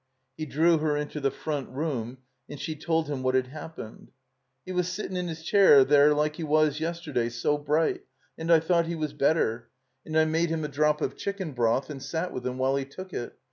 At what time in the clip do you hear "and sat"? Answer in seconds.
11.91-12.33